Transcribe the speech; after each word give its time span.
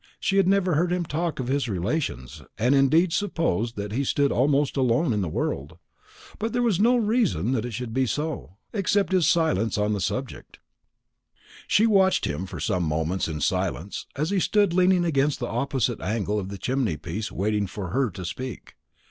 She 0.19 0.37
had 0.37 0.47
never 0.47 0.73
heard 0.73 0.91
him 0.91 1.05
talk 1.05 1.39
of 1.39 1.47
his 1.47 1.69
relations, 1.69 2.41
had 2.57 2.73
indeed 2.73 3.13
supposed 3.13 3.75
that 3.75 3.91
he 3.91 4.03
stood 4.03 4.31
almost 4.31 4.75
alone 4.75 5.13
in 5.13 5.21
the 5.21 5.29
world; 5.29 5.77
but 6.39 6.53
there 6.53 6.63
was 6.63 6.79
no 6.79 6.95
reason 6.95 7.51
that 7.51 7.65
it 7.65 7.71
should 7.73 7.93
be 7.93 8.07
so, 8.07 8.57
except 8.73 9.11
his 9.11 9.27
silence 9.27 9.77
on 9.77 9.93
the 9.93 10.01
subject. 10.01 10.57
She 11.67 11.85
watched 11.85 12.25
him 12.25 12.47
for 12.47 12.59
some 12.59 12.81
moments 12.81 13.27
in 13.27 13.41
silence, 13.41 14.07
as 14.15 14.31
he 14.31 14.39
stood 14.39 14.73
leaning 14.73 15.05
against 15.05 15.39
the 15.39 15.45
opposite 15.45 16.01
angle 16.01 16.39
of 16.39 16.49
the 16.49 16.57
chimney 16.57 16.97
piece 16.97 17.31
waiting 17.31 17.67
for 17.67 17.89
her 17.89 18.09
to 18.09 18.25
speak. 18.25 18.77